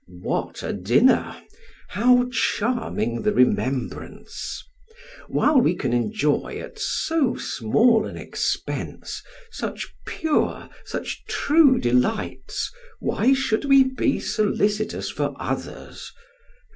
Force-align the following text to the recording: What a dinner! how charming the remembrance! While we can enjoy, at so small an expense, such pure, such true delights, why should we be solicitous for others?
What 0.23 0.63
a 0.63 0.73
dinner! 0.73 1.39
how 1.89 2.25
charming 2.31 3.21
the 3.21 3.31
remembrance! 3.31 4.63
While 5.27 5.61
we 5.61 5.75
can 5.75 5.93
enjoy, 5.93 6.57
at 6.59 6.79
so 6.79 7.35
small 7.35 8.07
an 8.07 8.17
expense, 8.17 9.21
such 9.51 9.93
pure, 10.07 10.69
such 10.85 11.23
true 11.25 11.77
delights, 11.77 12.71
why 12.99 13.33
should 13.33 13.65
we 13.65 13.83
be 13.93 14.19
solicitous 14.19 15.11
for 15.11 15.35
others? 15.39 16.11